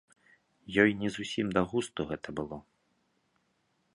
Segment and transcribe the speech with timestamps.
[0.83, 2.57] Ёй не зусім да густу гэта было.